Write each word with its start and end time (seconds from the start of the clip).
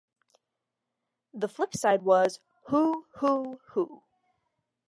The 1.35 1.47
flip 1.47 1.77
side 1.77 2.01
was 2.01 2.39
"Who 2.69 3.05
Who 3.19 3.59
Who". 3.73 4.01